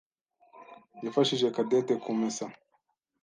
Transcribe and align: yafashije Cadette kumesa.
yafashije 1.03 1.47
Cadette 1.55 1.93
kumesa. 2.03 2.45